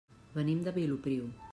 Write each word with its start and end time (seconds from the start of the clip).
Venim 0.37 0.63
de 0.69 0.75
Vilopriu. 0.79 1.33